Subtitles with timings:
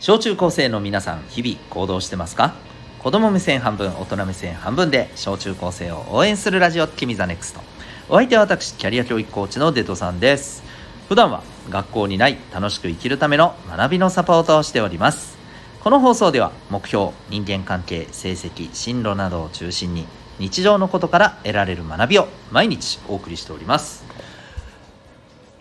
[0.00, 2.54] 小中高生の皆さん日々行動してますか？
[3.00, 7.60] 子供目線半分大人目線半分で小中高生を応援するラジオ君 the NEXT。
[8.08, 10.62] お相手は私キャリア教育コーチのデトさんです。
[11.06, 15.36] 普段は学校にない楽しく生きるための学びのサポートをしております。
[15.84, 20.06] この放送では目標人間関係成績進路などを中心に
[20.38, 24.02] 日常のことから得られる学びを毎日お送りしております。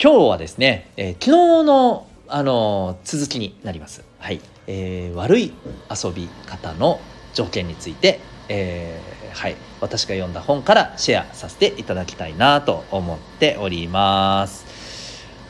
[0.02, 4.04] 今日はですね、えー、昨日のあの続きになります。
[4.20, 5.54] はい、えー、悪い
[5.90, 7.00] 遊び方の
[7.34, 8.20] 条件について、
[8.50, 14.70] えー、はい、私が読んだ本からシェアさせていただきたいなと思っております。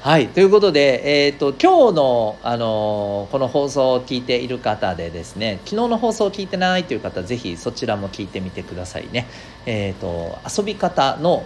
[0.02, 9.28] はい、ということで、えーと、今日の、あのこの放送を聞いている方でですね昨日の放送を聞いてないという方ぜひそちらも聞いてみてくださいね。
[9.66, 11.44] えーと遊び方の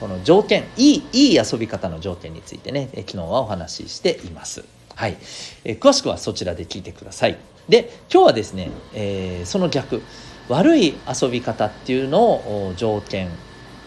[0.00, 4.64] この条件いいいい遊び方の条件についてね昨日はお話ししています。
[4.94, 5.16] はい、
[5.64, 7.38] え詳しくはそちらで聞いてください。
[7.68, 10.02] で今日はですね、えー、その逆
[10.48, 13.28] 悪い遊び方っていうのを条件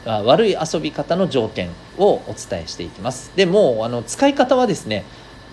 [0.06, 3.32] あ悪い遊び方の条件をお伝えしていきます。
[3.36, 5.04] でもあの使い方はですね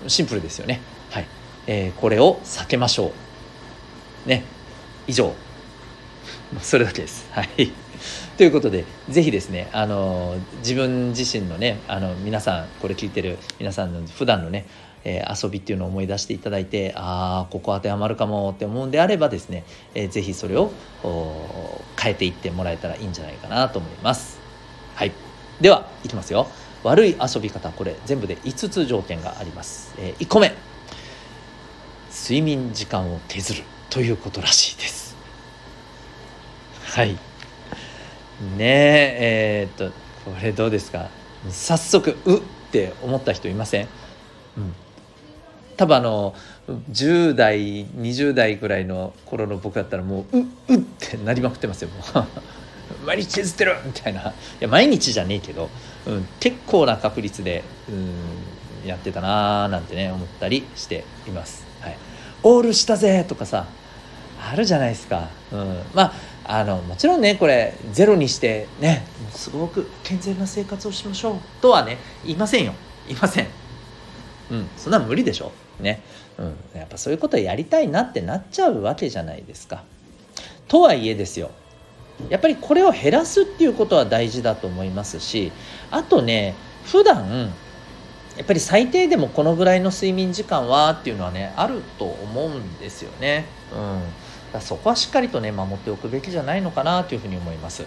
[0.06, 0.81] シンプルですよね。
[1.11, 1.27] はい、
[1.67, 3.12] えー、これを避けましょ
[4.27, 4.29] う。
[4.29, 4.45] ね
[5.06, 5.33] 以上
[6.61, 7.27] それだけです。
[7.33, 7.88] はい。
[8.37, 14.67] ということでぜひですねあの自分自身のねあの皆さんこれ聞いてる皆さんの普段のね
[15.05, 20.73] えー、遊びっていうのを思い出していただいてああここ当てはまるかもって思うんであればですね、えー、ぜひそれを
[21.99, 24.39] 変えていってもらえたらいいんじゃないかなと思います。
[24.95, 25.13] はい。
[25.61, 26.49] ではいきますよ。
[26.83, 30.55] 悪い遊び方これ全部で5つ条件があります、えー、1個目。
[32.11, 35.17] 睡眠時間を削るということらしいです。
[36.85, 37.28] はい。
[38.41, 39.94] ねええー、っと
[40.25, 41.08] これどうですか？
[41.50, 43.89] 早速うって思った人いません、
[44.56, 44.75] うん、
[45.77, 46.34] 多分あの
[46.91, 51.89] 10代20代ぐらいの頃の僕だったらもうううってなりまくってますよ。
[53.07, 54.20] 毎日削ってるみたいな。
[54.20, 55.68] いや毎日じゃねえけど、
[56.07, 61.67] うん、結構な確率でうんやってたなーなんてね思ったりしています。
[61.80, 61.96] はい、
[62.42, 63.67] オールしたぜとかさ
[64.40, 65.29] あるじゃないですか。
[65.52, 66.13] うん、まあ
[66.51, 72.73] あのもちろんねこれゼロにしてねすごく健全な生活をしましょうとはね言いませんよ。
[73.07, 73.47] 言いません。
[74.51, 74.69] うん。
[74.79, 75.53] そんな無理でしょ。
[75.79, 76.03] ね、
[76.39, 79.85] うん、やっぱそういうことやりたいなってなっちゃうわけじゃないですか。
[80.69, 81.51] とはいえですよ。
[82.31, 85.53] やっぱりこれを減らすっていうことは大事だと思いますし
[85.92, 87.53] あとね普段
[88.37, 93.45] やっぱり最低でもこのぐらいの睡眠時間はっていうのはねあると思うんですよね。
[93.73, 94.01] うん。
[94.53, 97.85] だそこはしっかりとね守っておくべきじゃないのかなというふうに思います。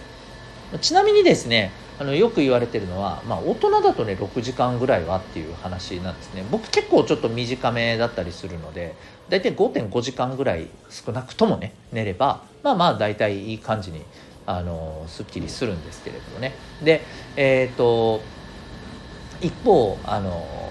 [0.80, 6.44] ちなみにですねあのよく言われてるのは、まあ、大人だとね6時間ぐらいはっていう話なんですね。
[6.50, 8.94] 僕結構ちょっと短めだったりするので
[9.28, 14.02] 大体5.5時間ぐらい少なくともね寝ればまあまあ大体いい感じに
[14.46, 16.54] あのすっきりするんですけれどもね。
[16.82, 17.02] で
[17.36, 18.22] えっ、ー、と
[19.40, 20.70] 一方あの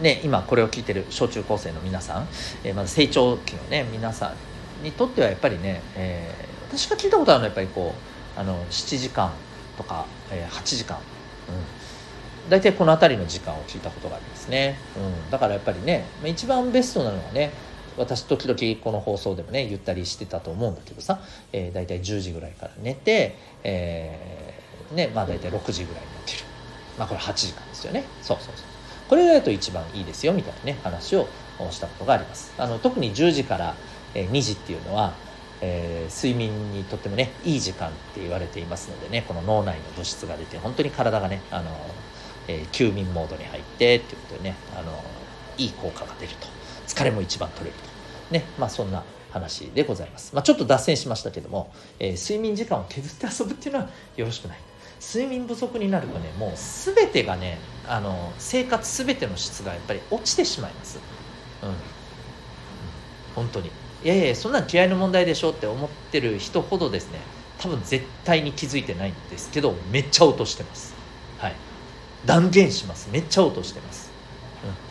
[0.00, 2.28] ね今これを聞いてる小中高生の皆さん、
[2.64, 4.47] えー、まず成長期のね皆さん
[4.82, 7.94] にとってはやっぱりね、えー、私が聞いたことあるのはやっぱりこ
[8.36, 9.32] うあの7時間
[9.76, 10.98] とか、えー、8時間、
[12.46, 17.52] うん、大体この辺りの時間を聞いたことがありますね、うん、だからやっぱりね一番ベストなのはね
[17.96, 21.20] 私時々この放送でもね言ったりしてたと思うんだけどさ、
[21.52, 26.46] えー、大体10時ぐらいから寝て、えー、ねまあ大体6時ぐらいに起きる。
[26.96, 28.04] まあこれ8時間ですよね。
[28.22, 28.66] そうそうそう。
[29.08, 31.26] これだと一番いいですよみたいなね話を
[31.70, 32.54] したことがあります。
[32.58, 33.74] あの特に10時から
[34.14, 35.12] え2時っていうのは、
[35.60, 41.70] えー、睡眠にとってもねいい時間って言われていますのでねこの脳内の物質が出て本当に体がねあの、
[42.46, 44.92] えー、休眠モードに入ってっていうことでねあの
[45.56, 46.58] いい効果が出ると。
[46.86, 47.88] 疲れも一番取れると。
[48.32, 54.58] ねまあそんな話でございます、まあ、ちょっと脱線しましたけども、えー、睡眠時間を削って遊ぶっていうのは よろしくない。
[55.00, 60.98] 睡眠不足になるとねもう全てがねあの生活全ての質がやっぱり落ちてしまいます、
[61.62, 61.74] うん、
[63.38, 63.70] 本当に。
[64.04, 67.18] いやいやそんな気合の問題でしょって思ってる人ほどですね
[67.58, 70.94] 多分絶対に気づいてないんですけどめっちゃ落としてます。
[71.38, 71.54] はい。
[72.26, 73.08] 断言します。
[73.12, 74.10] めっちゃ落としてます、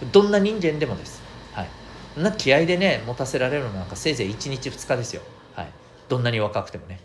[0.02, 1.22] うん、どんな人間でもです。
[1.54, 1.70] はい。
[2.14, 5.22] そんな気合でね持たせられるのなんかせいぜい1日2日ですよ。
[5.54, 5.68] はい。
[6.10, 7.00] どんなに若くてもね。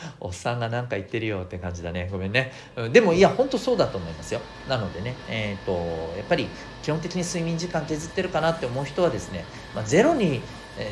[0.20, 2.08] おっさんが何か言ってるよって感じだね。
[2.10, 4.40] ごめんね、うん、でもいや本当そうだと思いますよ。
[4.68, 6.48] なのでねえっ、ー、とやっぱり
[6.82, 10.42] 基本的に睡眠時間削ってるかなって思う人はですね、まあ、ゼロに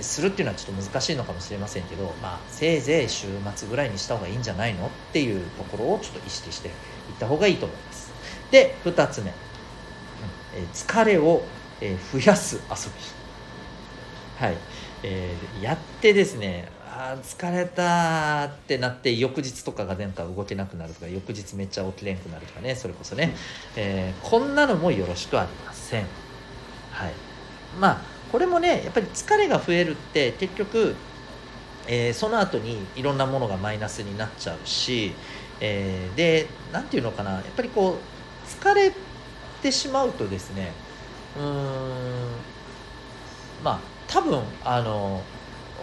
[0.01, 6.75] するっていうのはちょっと難しいのかもしれませんけど、まあ、せいぜい週末ぐらいにした方がいいんじゃないのっていうところをちょっと意識していっ
[7.19, 8.11] た方がいいと思います。
[8.51, 11.43] で2つ目、うん、疲れを、
[12.13, 12.91] 増やす遊
[14.41, 14.47] び。
[14.47, 14.57] はい、
[15.03, 23.35] えー、やってですねあ疲れたってなって翌日とかがなんか動けなくなるとか翌日めっちゃ起きれんくなるとかねそれこそね、
[23.77, 26.07] えー、こんなのもよろしくありません。
[26.91, 27.13] はい。
[27.79, 28.01] まあ
[28.33, 30.97] これもねやっぱり疲れが増えるって結局、
[31.87, 35.13] えー、その後にいろんなものがマイナスになっちゃうし、
[35.61, 37.99] えー、で何て言うのかなやっぱりこう
[38.49, 38.93] 疲れ
[39.63, 40.73] てしまうとですね
[41.37, 41.53] うーん
[43.63, 45.23] まあ多分あの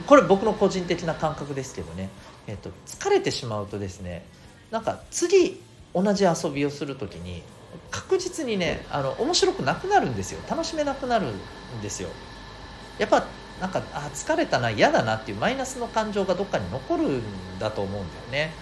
[0.08, 2.10] これ僕の個人的な感覚ですけどね、
[2.48, 4.26] えっと、疲れてしまうとですね
[4.72, 5.62] なんか次
[5.94, 7.44] 同じ遊びをする時に
[7.92, 10.40] 確実にねあの面白くなくなるんですよ。
[10.50, 12.10] 楽しめなくなるんですよ。
[12.98, 13.26] やっぱ
[13.62, 17.22] なんかあ疲れたな嫌だなっていうマイナスの感情がどっかに残るん
[17.60, 18.54] だと思うんだよね。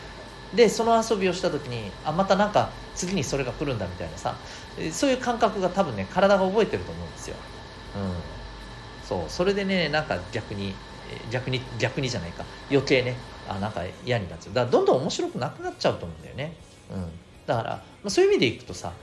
[0.53, 4.35] でその遊びをした時にあまたなんか次にそれが来るんだみたいなさ
[4.91, 7.35] そういう感覚が多分ね体が覚えてると思うんですよ、
[7.95, 7.99] う
[9.05, 9.29] ん、そう。
[9.29, 10.73] それでねなんか逆に
[11.31, 12.43] 逆に逆にじゃないか。
[12.69, 13.15] 余計ね。
[13.51, 14.53] あなんか嫌になっちゃう。
[14.53, 16.53] だからどんどん面白くなくなっちゃうと思うんだよね、
[16.91, 17.05] うん、
[17.45, 18.93] だから、まあ、そういう意味でいくとさ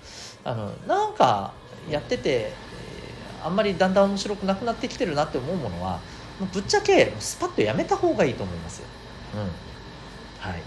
[0.44, 1.52] あのなんか
[1.90, 6.00] やってて、えー、あんまりだんだん面白くなくなってきてるなって思うものは
[6.52, 8.86] ぶっちゃけスパッとやめた方がいいと思いますよ、
[9.34, 9.40] うん。
[10.50, 10.62] はい、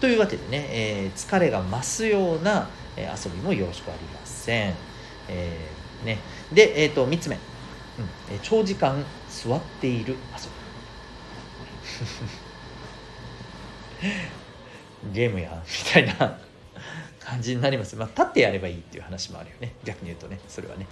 [0.00, 4.74] というわけでね、えー、疲れが増すような、え遊びもよろしくありません、
[5.28, 6.18] えー、ね、
[6.52, 7.40] で、えーと、と3つ目、うん。
[8.30, 10.67] え長時間座っている遊び。
[15.12, 16.38] ゲームやみたいな
[17.20, 17.96] 感じになります。
[17.96, 19.72] まあ、立ってやればいいっていう話もあるよね。
[19.84, 20.86] 逆に言うとね、それはね。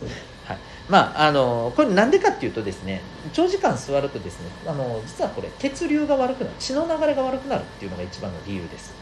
[0.00, 0.08] うん、
[0.48, 0.58] はい。
[0.88, 3.02] まあ、あの、これなんでかっていうとですね、
[3.32, 8.94] 長時間座るとですね、あの、実はこれ、血流が悪くなる、血の流れが悪くなるっていうのが一番の理由です。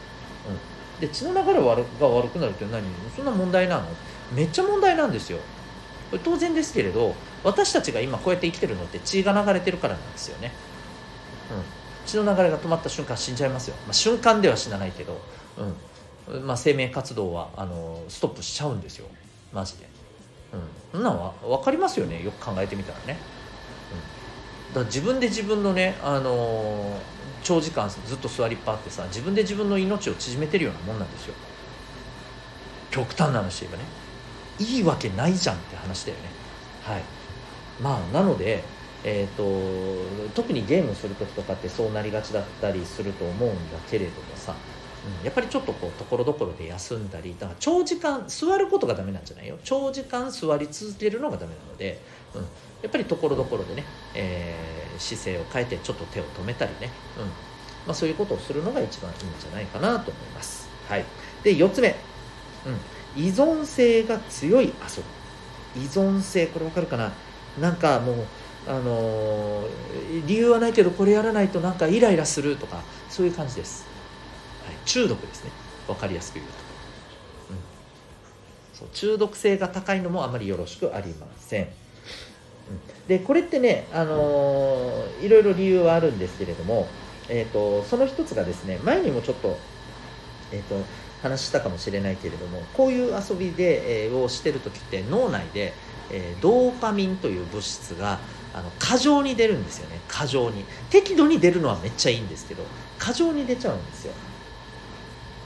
[0.47, 1.01] うん。
[1.01, 1.83] で、血の流れが悪
[2.29, 2.83] くなるって何？
[3.15, 3.83] そんな問題なの？
[4.33, 5.39] めっちゃ問題なんですよ。
[6.11, 10.51] これ当然ですけれど、私たちが今こうやって生きてるのって血が流れてるからなんですよね。
[11.51, 11.63] うん、
[12.05, 15.19] 血の流れが止まった瞬間死んじゃいますよ、まあ、瞬間では死なないけど、
[15.57, 15.75] うん。
[16.43, 19.05] まあ、生命活動はあのストップしちゃうんですよ。
[19.53, 19.87] マジで、
[20.53, 20.61] うん、
[20.91, 22.23] そんなんは分かりますよね？
[22.23, 23.19] よく考えてみたらね、
[24.67, 26.97] うん、だから自分で自分のね、あのー、
[27.43, 31.35] 長時間ずっと座りっぱってさ自分で自分の命を縮めてるようなもんなんですよ。
[32.89, 33.83] 極端な話言えばね。
[34.57, 36.23] いいわけないじゃんって話だよね。
[36.85, 37.03] はい。
[37.79, 38.63] まあなので
[39.07, 44.55] えーと、特にゲームする時とかってそうなりがちだったりすると思うんだけれどもさ、
[45.19, 49.59] うん、やっぱりちょっとこうところどころで休んだりだから長時間座ることがダメなんじゃないよ。
[49.63, 52.01] 長時間座り続けるのがダメなので、
[52.33, 52.47] うん、や
[52.87, 53.83] っぱりところどころでね、
[54.15, 57.31] えー、姿勢を変えてちょっと手を止めたりね、うんま
[57.89, 60.67] あ、そういうことをするのが一番いいんじゃないかなと思います。
[60.89, 61.05] はい、
[61.43, 61.95] で4つ目、
[63.15, 65.03] うん、依存性が強い遊
[65.75, 65.83] び。
[65.83, 67.11] 依存性これ分かるかな？
[67.59, 68.15] なんかもう
[68.67, 69.63] あの
[70.25, 73.85] 理由はないけどこれやらないとなんかイライラするとかそういう感じです、
[74.65, 75.51] はい、中毒ですね。
[75.87, 76.53] 分かりやすく言うと、
[77.51, 77.57] うん、
[78.73, 78.87] そう。
[78.91, 81.67] 中毒性が高いのもあまりよろしくありません、
[83.07, 86.87] でこれってね、あのー、いろいろ理由はあるんですけれども、
[87.29, 89.57] えーと、その一つがですね前にもちょっと,、
[90.51, 90.83] えーと、
[91.21, 95.73] 話したかもしれないけれどもこういう遊びで、えー、をしてる時って脳内で、
[96.11, 98.19] えー、ドーパミンという物質が
[98.53, 99.99] あの過剰に出るんですよね。
[100.07, 100.63] 過剰に。
[100.89, 102.63] 適度に出るのはめっちゃいいんですけど
[102.97, 104.13] 過剰に出ちゃうんですよ、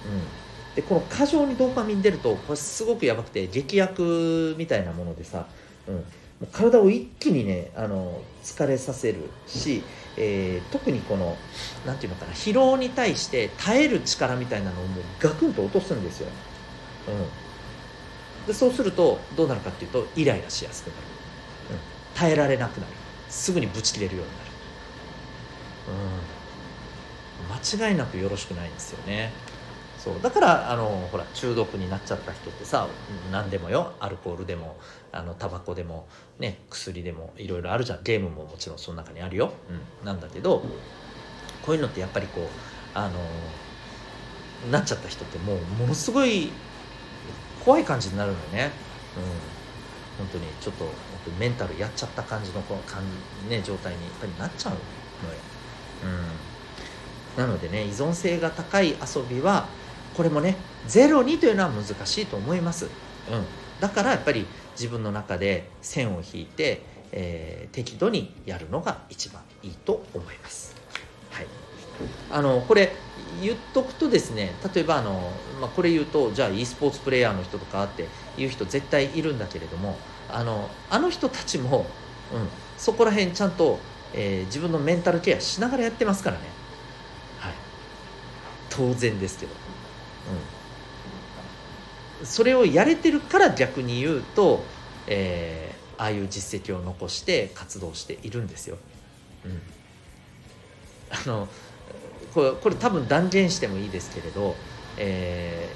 [0.06, 5.48] うん、でこの過剰にドーパミン出るとこれすごくやばくて劇薬みたいなものでさ、
[5.88, 9.84] うん、体を一気にねあの疲れさせるし、
[10.18, 11.36] えー、特にこの
[11.86, 16.30] 何て言うのかな疲労に対して耐える力みたいなのをもうガクンと落とすんですよ、
[17.08, 17.49] うん、
[18.50, 20.98] でそうするとどうなるかっていうとイライラしやすくなる、
[21.70, 21.78] うん。
[22.16, 22.94] 耐えられなくなる。
[23.30, 24.50] すぐにブチ切れるようになる。
[27.48, 27.86] うん。
[27.86, 29.32] 間違いなくよろしくないんですよね。
[30.00, 30.16] そう。
[30.20, 32.88] だからあのほら中毒になっちゃった人ってさ
[33.32, 33.94] 何でもよ。
[34.00, 34.78] アルコールでも
[35.12, 36.08] あのタバコでも
[36.40, 38.04] ね薬でもいろいろあるじゃん。
[38.04, 39.54] ゲームももちろんその中にあるよ、
[40.02, 40.64] うん、なんだけど
[41.62, 42.44] こういうのってやっぱりこう
[42.96, 43.20] あの
[44.72, 46.50] なっちゃった人ってもうものすごい
[47.64, 48.72] 怖い感じになるのよね、
[49.18, 50.90] うん、本当にちょっと
[51.40, 53.04] メンタルやっちゃった感じのこの感
[53.44, 54.86] じ、ね、状態にやっぱりなっちゃうのよ。
[57.38, 59.68] うん、なのでね依存性が高い遊びは
[60.16, 60.56] これもね
[60.88, 62.86] ゼロにというのは難しいと思います。
[62.86, 62.92] うん、
[63.80, 70.76] だからやっぱり自分の中で線を引いて、えー、適度にやるのが一番いいと思います。
[71.32, 71.48] はい、
[72.32, 72.94] あのこれ
[73.42, 79.98] 言っとくとですね例えばあの、まあ、これ言うとじゃあ e スポーツプレーヤーの人とかっていう人絶対いるんだけれども
[80.30, 81.86] あのあの人たちも、
[82.34, 83.80] うん、そこら辺ちゃんと、
[84.14, 86.44] えー、自分のメンタルケアしながらやってますからね、
[87.40, 87.54] はい、
[88.70, 89.52] 当然ですけど、
[92.20, 94.64] うん、それをやれてるから逆に言うと、
[95.08, 98.78] えー、ああいう実績を残して活動しているんですよ。
[99.46, 99.62] うん、
[101.12, 101.48] あの
[102.34, 104.56] これこれ多分断言してもいいですけれど、
[104.98, 105.70] え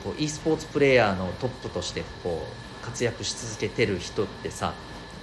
[0.00, 2.46] ー、こう e スポーツプレーヤーのトップとしてこ
[2.82, 4.74] う活躍し続けてる人ってさ、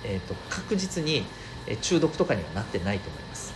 [0.03, 1.23] えーと、確実に
[1.81, 3.53] 中毒とかにはなってないと思います。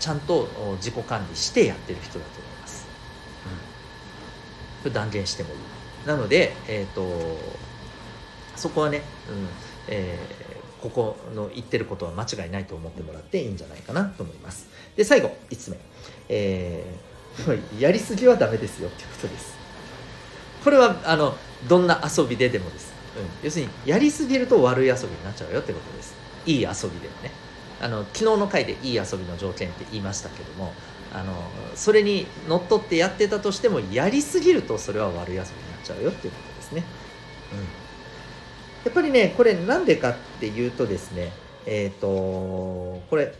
[0.00, 2.88] ちゃんと自己管理してやってる人だと思います、
[3.46, 5.56] うん、これ断言してもいい。
[6.08, 7.38] なので、えーと、
[8.56, 9.46] そこはね、うん
[9.86, 14.66] えー、ここの言ってることは間違いないと思ってもらっていいんじゃないかなと思います。
[14.96, 15.78] で最後5つ目、
[16.28, 19.54] えー、 やりすぎはダメですよってことです。
[20.64, 21.36] これはあの
[21.68, 26.14] どんな遊びででもです、うん、要するにやりすぎると悪い遊びになっちゃうよってことです。
[26.46, 27.30] いい遊びでもね。
[27.82, 30.72] あの昨日の回でいい遊びの条件って言いましたけども
[31.12, 31.34] あの
[31.74, 35.44] それにのっとってやってたとしてもやりすぎるとそれは悪い遊びになっ
[35.82, 36.84] ちゃうよっていうことですね、
[37.52, 37.64] うん、や
[38.88, 41.32] っぱりねこれなんでかっていうとですね
[41.66, 42.06] えっ、ー、と
[43.10, 43.34] これ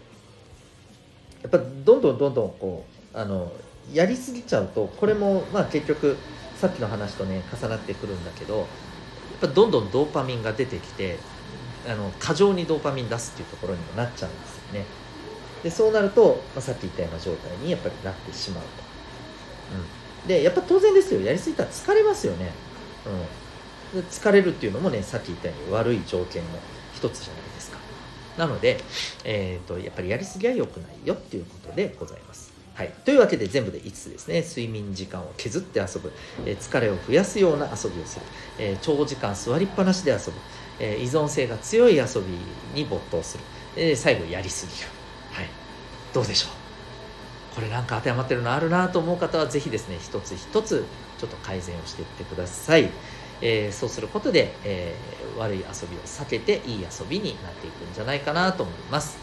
[1.42, 2.84] やっぱどんどんどんどんこ
[3.14, 3.52] うあの
[3.92, 6.16] やりすぎちゃうとこれもまあ結局
[6.56, 8.66] さっきの話とね重なってくるんだけどやっ
[9.40, 11.18] ぱどんどんドーパミンが出てきて
[11.88, 14.86] あの過剰にドーパミン出すっていうところにもなっちゃうんですよね。
[15.64, 18.68] でそうなると、まあ、さっき言ったような状態にやっぱりなってしまうと、
[20.22, 21.20] うん、でやっぱ当然ですよ。
[21.20, 22.50] やりすぎたら疲れますよね、
[23.94, 26.48] うん、で疲れるっていうのもねさっき言ったように悪い条件の
[26.94, 27.78] 一つじゃないですか。
[28.36, 28.78] なので、
[29.24, 32.52] えーと、やっぱりやりすぎは良くないよっていうことでございます。
[32.74, 34.40] はい、というわけで全部で5つですね。
[34.40, 36.10] 睡眠時間を削って遊ぶ、
[36.46, 38.24] えー、疲れを増やすような遊びをする、
[38.58, 40.32] えー、長時間座りっぱなしで遊ぶ、
[40.80, 42.04] えー、依存性が強い遊
[42.74, 43.44] びに没頭する、
[43.76, 44.88] え最後やりすぎる、
[45.32, 45.48] はい、
[46.14, 47.54] どうでしょう？
[47.54, 50.86] これなんか当てはまってるのあるなと思う方は是非ですね一つ一つ
[51.18, 52.88] ちょっと改善をしていってください。
[53.42, 59.18] えー、そうすることで、えー、悪い遊びを避けていい遊びになっていくんじゃないかなと思います。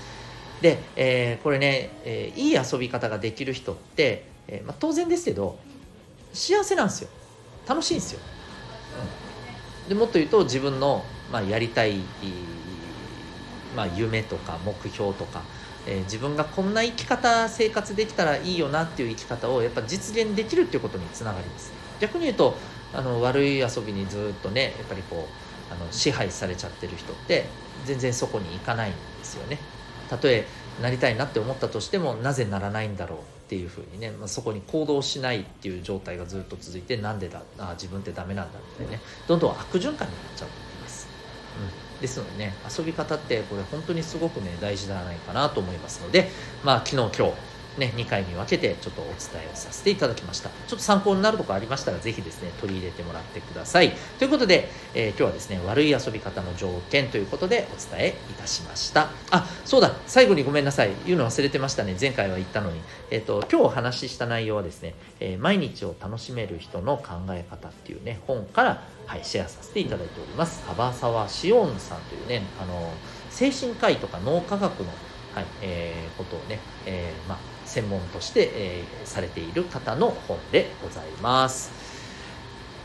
[0.62, 5.58] で、えー、これね、えいい遊び方ができる人って、えまあ、当然ですけど
[6.34, 7.10] 幸せなんですよ
[7.66, 8.20] 楽しいんですよ。
[9.84, 12.00] うん、でもっと言うと自分の、まあ、やりたい、
[13.76, 15.44] まあ、夢とか目標とか、
[15.88, 21.72] え自分がこんな生き方生活できたらいいよなっていう生き方をやっぱ実現できるっていうことにつながります。
[22.02, 22.58] 逆に言うと
[22.94, 27.46] あの悪い遊びにずっとねやっぱりこうあの支配されちゃってる人って
[27.86, 29.60] 全然そこに行かないんですよね。
[30.10, 30.46] たとえ
[30.82, 41.08] なりたいなって思ったとしてもなぜならないんだろうっていうふうにね、まあ、そこに行動しないっていう状態がずっと続いてなんでだあ自分ってダメなんだってねどんどん悪循環になっちゃうと思います。
[41.96, 46.30] うん、ですのでね遊び方ってこれ本当にすごくね大事ではないかなと思いますので
[46.64, 47.34] まあ昨日今日
[47.80, 49.16] ね、2回に分けてちょっとお伝
[49.48, 50.50] えをさせていただきました。
[50.50, 53.94] ちょっと参考になるとこありましたら、ぜひですね、取り入れてもらってください。
[54.20, 59.10] ということで、えー、今日はですね、悪い遊び方の条件ということでお伝えいたしました。
[59.32, 60.92] あ、そうだ、最後にごめんなさい。
[61.06, 61.96] 言うの忘れてましたね。
[62.00, 62.82] 前回は言ったのに。
[63.12, 70.64] えっ、ー、と、今日お話しした内容はですね、えー、毎日を楽しめる人の考え方っていうね、本から、はい、シェアさせていただいております。
[70.68, 72.92] 樺沢しおんさんというね、あの、
[73.30, 74.88] 精神科医とか脳科学の
[75.34, 77.38] はいえー、ことをね、えーまあ、
[77.70, 81.72] 専門として、えー、されている方の本でございます、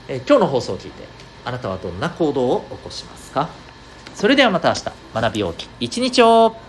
[0.08, 1.04] えー、今日の放送を聞いて
[1.44, 3.48] あなたはどんな行動を起こしますか？
[4.14, 4.84] それではまた明日。
[5.14, 5.64] 学び大き。
[5.64, 6.63] い一日を。